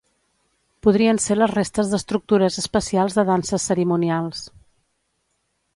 [0.85, 4.45] Podrien ser les restes d'estructures especials de danses cerimonials.